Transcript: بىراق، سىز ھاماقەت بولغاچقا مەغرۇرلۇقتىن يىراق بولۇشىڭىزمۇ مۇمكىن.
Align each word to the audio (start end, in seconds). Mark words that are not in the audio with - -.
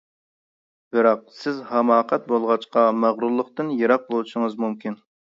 بىراق، 0.95 1.19
سىز 1.41 1.59
ھاماقەت 1.71 2.25
بولغاچقا 2.31 2.85
مەغرۇرلۇقتىن 3.01 3.69
يىراق 3.83 4.07
بولۇشىڭىزمۇ 4.07 4.65
مۇمكىن. 4.65 4.97